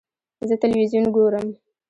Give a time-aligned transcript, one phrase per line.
[0.47, 1.47] زه تلویزیون ګورم.